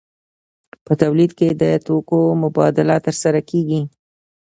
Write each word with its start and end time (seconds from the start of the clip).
په 0.85 0.91
تولید 1.01 1.31
کې 1.39 1.49
د 1.61 1.63
توکو 1.85 2.19
مبادله 2.43 2.95
ترسره 3.05 3.41
کیږي. 3.49 3.81